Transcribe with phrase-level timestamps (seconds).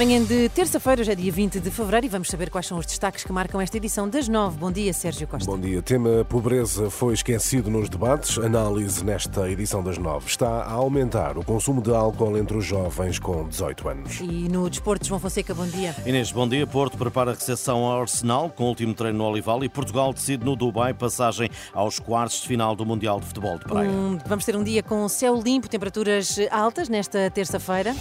[0.00, 2.86] Manhã de terça-feira, hoje é dia 20 de fevereiro e vamos saber quais são os
[2.86, 4.56] destaques que marcam esta edição das nove.
[4.56, 5.44] Bom dia, Sérgio Costa.
[5.44, 5.82] Bom dia.
[5.82, 8.38] Tema pobreza foi esquecido nos debates.
[8.38, 10.26] Análise nesta edição das nove.
[10.26, 14.20] Está a aumentar o consumo de álcool entre os jovens com 18 anos.
[14.20, 15.94] E no desporto, João Fonseca, bom dia.
[16.06, 16.66] Inês, bom dia.
[16.66, 20.42] Porto prepara a recepção ao Arsenal com o último treino no Olival e Portugal decide
[20.46, 23.90] no Dubai passagem aos quartos de final do Mundial de Futebol de Praia.
[23.90, 27.94] Um, vamos ter um dia com céu limpo, temperaturas altas nesta terça-feira.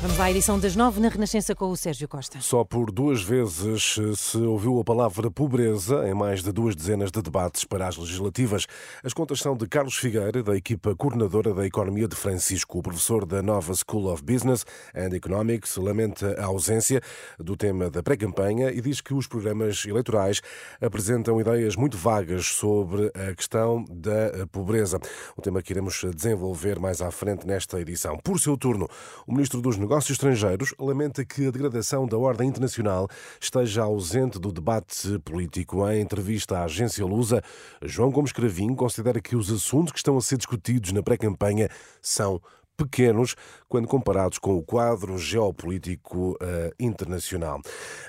[0.00, 2.40] Vamos à edição das nove na Renascença com o Sérgio Costa.
[2.40, 7.20] Só por duas vezes se ouviu a palavra pobreza em mais de duas dezenas de
[7.20, 8.64] debates para as legislativas.
[9.02, 12.78] As contas são de Carlos Figueira, da equipa coordenadora da Economia de Francisco.
[12.78, 17.00] O professor da nova School of Business and Economics lamenta a ausência
[17.36, 20.40] do tema da pré-campanha e diz que os programas eleitorais
[20.80, 25.00] apresentam ideias muito vagas sobre a questão da pobreza.
[25.36, 28.16] O tema que iremos desenvolver mais à frente nesta edição.
[28.22, 28.88] Por seu turno,
[29.26, 33.08] o ministro dos Negócios Estrangeiros lamenta que a degradação da ordem internacional
[33.40, 35.88] esteja ausente do debate político.
[35.88, 37.42] Em entrevista à agência Lusa,
[37.82, 41.68] João Gomes Cravinho considera que os assuntos que estão a ser discutidos na pré-campanha
[42.02, 42.40] são
[42.78, 43.34] pequenos
[43.68, 47.60] quando comparados com o quadro geopolítico uh, internacional.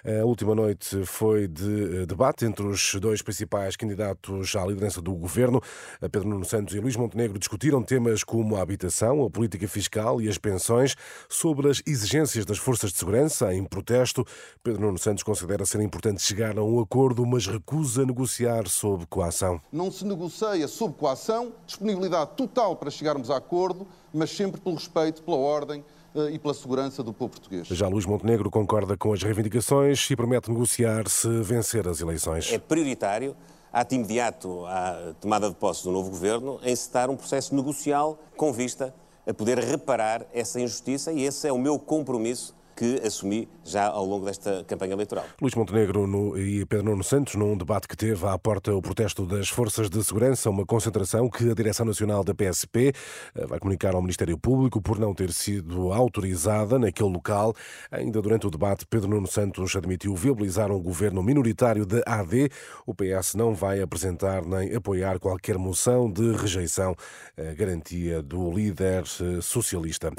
[0.05, 5.13] A última noite foi de uh, debate entre os dois principais candidatos à liderança do
[5.15, 5.59] governo.
[5.99, 10.29] Pedro Nuno Santos e Luís Montenegro discutiram temas como a habitação, a política fiscal e
[10.29, 10.95] as pensões,
[11.27, 14.23] sobre as exigências das forças de segurança em protesto.
[14.63, 19.59] Pedro Nuno Santos considera ser importante chegar a um acordo, mas recusa negociar sob coação.
[19.71, 25.21] Não se negocia sob coação, disponibilidade total para chegarmos a acordo mas sempre pelo respeito,
[25.23, 25.83] pela ordem
[26.15, 27.67] eh, e pela segurança do povo português.
[27.67, 32.51] Já Luís Montenegro concorda com as reivindicações e promete negociar se vencer as eleições.
[32.51, 33.35] É prioritário,
[33.71, 38.93] ato imediato à tomada de posse do novo governo, encetar um processo negocial com vista
[39.27, 44.05] a poder reparar essa injustiça e esse é o meu compromisso que assumi já ao
[44.05, 45.25] longo desta campanha eleitoral.
[45.41, 49.25] Luís Montenegro no, e Pedro Nuno Santos, num debate que teve à porta o protesto
[49.25, 52.93] das forças de segurança, uma concentração que a Direção Nacional da PSP
[53.35, 57.53] eh, vai comunicar ao Ministério Público por não ter sido autorizada naquele local.
[57.91, 62.49] Ainda durante o debate, Pedro Nuno Santos admitiu viabilizar um governo minoritário da AD.
[62.85, 66.95] O PS não vai apresentar nem apoiar qualquer moção de rejeição,
[67.37, 70.13] a garantia do líder eh, socialista.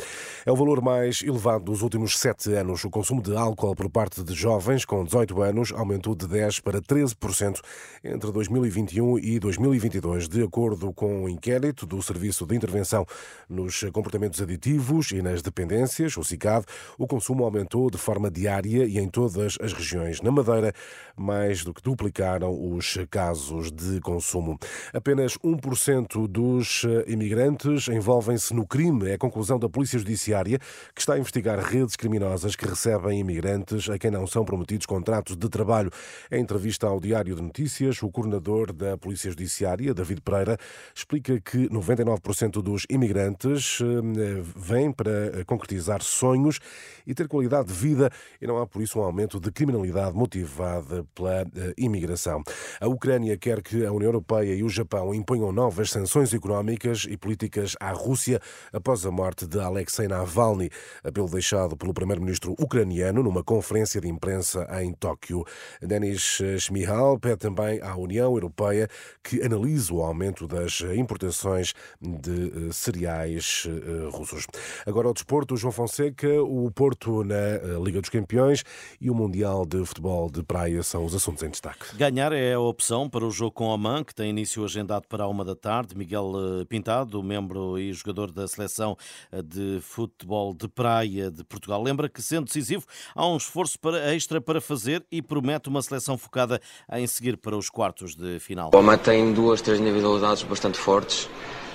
[0.44, 2.84] É o valor mais elevado dos últimos sete anos.
[2.84, 6.80] O consumo de álcool por parte de jovens com 18 anos aumentou de 10% para
[6.80, 7.60] 13%
[8.02, 13.06] entre 2021 e 2022, de acordo com o um inquérito do Serviço de Intervenção
[13.48, 16.64] nos Comportamentos Aditivos e nas Dependências, o SICAD.
[16.98, 20.20] O consumo aumentou de forma diária e em todas as regiões.
[20.20, 20.72] Na Madeira,
[21.16, 24.58] mais do que duplicaram os casos de consumo.
[24.92, 30.58] Apenas 1% dos imigrantes envolvem-se no crime, é a conclusão da Polícia Judiciária,
[30.94, 35.36] que está a investigar redes criminosas que recebem imigrantes a quem não são prometidos contratos
[35.36, 35.90] de trabalho.
[36.30, 40.56] Em entrevista ao Diário de Notícias, o coordenador da Polícia Judiciária, David Pereira,
[40.94, 46.58] explica que 99% dos imigrantes eh, vêm para concretizar sonhos
[47.06, 51.04] e ter qualidade de vida e não há por isso um aumento de criminalidade motivada
[51.14, 52.42] pela eh, imigração.
[52.80, 57.16] A Ucrânia quer que a União Europeia e o Japão imponham novas sanções económicas e
[57.16, 58.40] políticas à Rússia
[58.72, 60.70] após a morte de Alexei Navalny,
[61.04, 65.44] apelo deixado pelo primeiro-ministro primeiro-ministro ucraniano numa conferência de imprensa em Tóquio.
[65.80, 68.88] Denis Shmihal pede também à União Europeia
[69.22, 74.46] que analise o aumento das importações de eh, cereais eh, russos.
[74.86, 78.62] Agora ao desporto, João Fonseca, o Porto na eh, Liga dos Campeões
[79.00, 81.96] e o Mundial de Futebol de Praia são os assuntos em destaque.
[81.96, 85.44] Ganhar é a opção para o jogo com Oman, que tem início agendado para uma
[85.44, 85.96] da tarde.
[85.96, 86.32] Miguel
[86.68, 88.96] Pintado, membro e jogador da seleção
[89.44, 92.84] de futebol de praia de Portugal, lembra que, sendo decisivo,
[93.14, 96.60] há um esforço para, extra para fazer e promete uma seleção focada
[96.92, 98.70] em seguir para os quartos de final.
[98.74, 101.28] O Oma tem duas, três individualidades bastante fortes.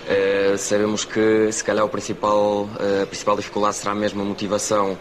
[0.06, 4.98] Uh, sabemos que, se calhar, o principal, uh, a principal dificuldade será mesmo a motivação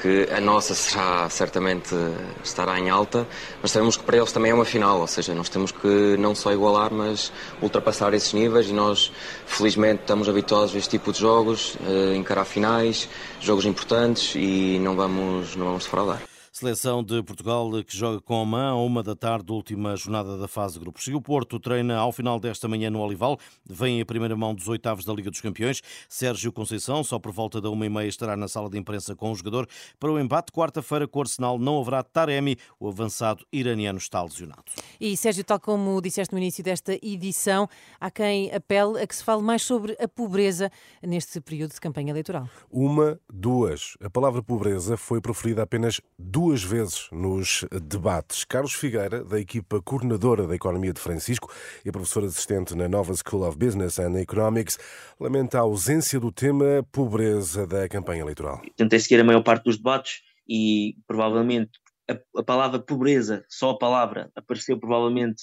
[0.00, 1.94] que a nossa será certamente
[2.42, 3.26] estará em alta,
[3.60, 6.34] mas sabemos que para eles também é uma final, ou seja, nós temos que não
[6.34, 9.12] só igualar, mas ultrapassar esses níveis e nós
[9.46, 13.08] felizmente estamos habituados a este tipo de jogos, eh, encarar finais,
[13.40, 16.37] jogos importantes e não vamos não vamos defraudar.
[16.58, 20.74] Seleção de Portugal que joga com Oman a uma da tarde, última jornada da fase
[20.74, 21.06] de grupos.
[21.06, 23.38] E o Porto treina ao final desta manhã no Olival.
[23.64, 25.80] Vem a primeira mão dos oitavos da Liga dos Campeões.
[26.08, 29.30] Sérgio Conceição, só por volta da uma e meia, estará na sala de imprensa com
[29.30, 29.68] o jogador.
[30.00, 32.56] Para o embate, quarta-feira com o Arsenal, não haverá Taremi.
[32.80, 34.64] O avançado iraniano está lesionado.
[35.00, 37.68] E Sérgio, tal como disseste no início desta edição,
[38.00, 40.72] há quem apele a que se fale mais sobre a pobreza
[41.04, 42.50] neste período de campanha eleitoral.
[42.68, 43.96] Uma, duas.
[44.02, 48.42] A palavra pobreza foi proferida apenas duas duas vezes nos debates.
[48.42, 51.52] Carlos Figueira, da equipa coordenadora da Economia de Francisco
[51.84, 54.78] e professor assistente na Nova School of Business and Economics,
[55.20, 58.62] lamenta a ausência do tema pobreza da campanha eleitoral.
[58.76, 61.72] Tentei seguir a maior parte dos debates e provavelmente
[62.10, 65.42] a, a palavra pobreza, só a palavra, apareceu provavelmente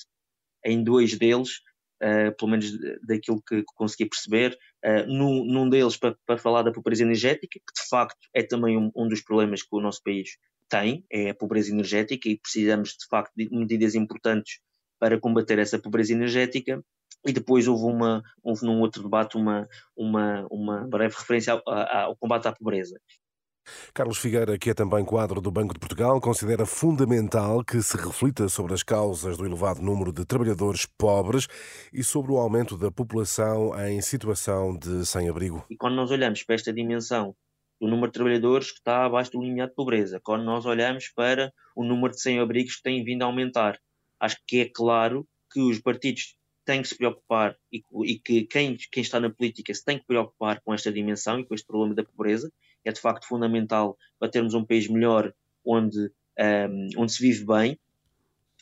[0.65, 1.61] em dois deles,
[2.03, 2.77] Uh, pelo menos
[3.07, 7.57] daquilo que, que consegui perceber, uh, num, num, deles para, para, falar da pobreza energética,
[7.57, 10.31] que de facto é também um, um, dos problemas que o nosso país
[10.69, 14.59] tem, é a pobreza energética, e precisamos de facto de medidas importantes
[14.99, 16.83] para combater essa pobreza energética.
[17.27, 19.67] E depois houve, uma, houve num outro debate uma,
[19.97, 22.99] uma, uma breve referência ao, ao combate à pobreza.
[23.93, 28.47] Carlos Figueira, que é também quadro do Banco de Portugal, considera fundamental que se reflita
[28.47, 31.47] sobre as causas do elevado número de trabalhadores pobres
[31.91, 35.65] e sobre o aumento da população em situação de sem-abrigo.
[35.69, 37.35] E quando nós olhamos para esta dimensão
[37.79, 41.53] do número de trabalhadores que está abaixo do limiar de pobreza, quando nós olhamos para
[41.75, 43.79] o número de sem-abrigos que tem vindo a aumentar.
[44.19, 48.77] Acho que é claro que os partidos têm que se preocupar e, e que quem,
[48.91, 51.93] quem, está na política se tem que preocupar com esta dimensão e com este problema
[51.93, 52.51] da pobreza.
[52.83, 55.33] É de facto fundamental para termos um país melhor
[55.65, 57.79] onde, um, onde se vive bem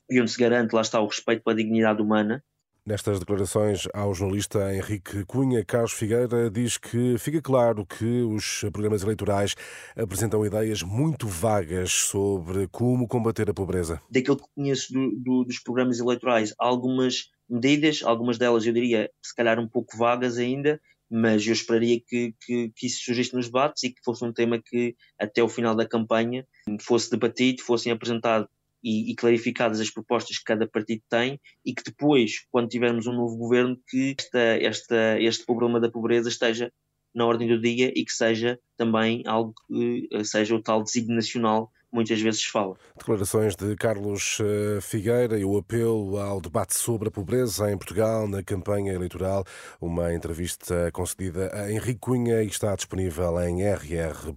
[0.10, 2.44] e onde se garante, lá está, o respeito pela dignidade humana
[2.86, 9.02] Nestas declarações ao jornalista Henrique Cunha, Carlos Figueira diz que fica claro que os programas
[9.04, 9.56] eleitorais
[9.96, 14.02] apresentam ideias muito vagas sobre como combater a pobreza.
[14.10, 19.34] Daquilo que conheço do, do, dos programas eleitorais, algumas medidas, algumas delas eu diria se
[19.34, 20.78] calhar um pouco vagas ainda,
[21.10, 24.62] mas eu esperaria que, que, que, isso surgisse nos debates e que fosse um tema
[24.62, 26.46] que até o final da campanha
[26.82, 28.50] fosse debatido, fossem apresentados
[28.84, 33.14] e, e, clarificadas as propostas que cada partido tem e que depois, quando tivermos um
[33.14, 36.72] novo governo, que esta, esta, este problema da pobreza esteja
[37.14, 41.16] na ordem do dia e que seja também algo que eh, seja o tal designo
[41.16, 42.76] nacional muitas vezes fala.
[42.98, 48.28] Declarações de Carlos eh, Figueira e o apelo ao debate sobre a pobreza em Portugal
[48.28, 49.46] na campanha eleitoral.
[49.80, 54.34] Uma entrevista concedida a Henrique Cunha e está disponível em rr.pt.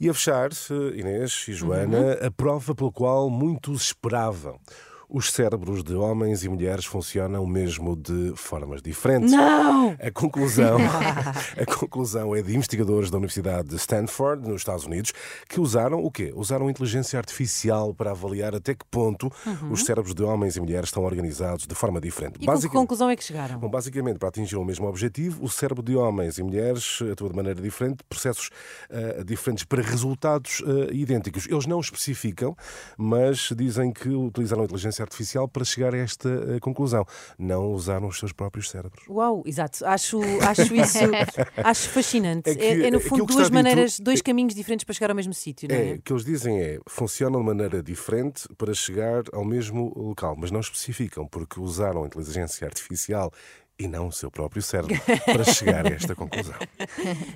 [0.00, 2.26] E a fechar, eh, Inês e Joana, uhum.
[2.26, 4.58] a prova pela qual muitos esperavam
[5.08, 9.32] os cérebros de homens e mulheres funcionam mesmo de formas diferentes.
[9.32, 9.96] Não!
[9.98, 10.76] A conclusão,
[11.56, 15.12] a conclusão é de investigadores da Universidade de Stanford, nos Estados Unidos,
[15.48, 16.32] que usaram o quê?
[16.36, 19.72] Usaram inteligência artificial para avaliar até que ponto uhum.
[19.72, 22.36] os cérebros de homens e mulheres estão organizados de forma diferente.
[22.40, 22.68] E Basic...
[22.68, 23.58] que conclusão é que chegaram?
[23.58, 27.36] Bom, basicamente, para atingir o mesmo objetivo, o cérebro de homens e mulheres atua de
[27.36, 28.50] maneira diferente, processos
[28.90, 31.46] uh, diferentes para resultados uh, idênticos.
[31.48, 32.54] Eles não especificam,
[32.96, 37.04] mas dizem que utilizaram a inteligência inteligência artificial para chegar a esta uh, conclusão.
[37.38, 39.04] Não usaram os seus próprios cérebros.
[39.08, 39.84] Uau, exato.
[39.86, 40.98] Acho, acho isso
[41.56, 42.50] acho fascinante.
[42.50, 45.16] É, que, é, é no fundo duas maneiras, dito, dois caminhos diferentes para chegar ao
[45.16, 45.90] mesmo sítio, não é?
[45.90, 50.34] É, o que eles dizem é funcionam de maneira diferente para chegar ao mesmo local,
[50.36, 53.32] mas não especificam, porque usaram a inteligência artificial
[53.78, 56.56] e não o seu próprio cérebro para chegar a esta conclusão.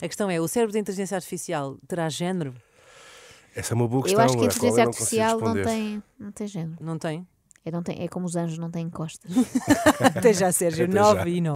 [0.01, 2.55] A questão é: o cérebro da inteligência artificial terá género?
[3.55, 4.21] Essa é uma boa questão.
[4.21, 6.77] Eu acho que a inteligência artificial não, não, tem, não tem género.
[6.81, 7.27] Não tem?
[7.65, 9.31] É, não tem, é como os anjos não têm costas.
[10.01, 10.89] Até já, Sérgio.
[10.89, 11.51] 9 e 9.